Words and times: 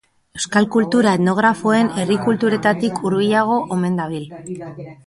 Euskal 0.37 0.67
kultura 0.75 1.13
etnografoen 1.17 1.91
herri-kulturetatik 1.99 3.05
hurbilago 3.05 3.61
omen 3.79 4.03
dabil. 4.03 4.31